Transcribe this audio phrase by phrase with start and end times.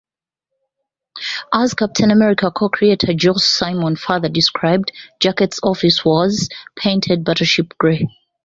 [1.53, 8.07] As Captain America co-creator Joe Simon further described, Jacquet's office was painted battleship gray.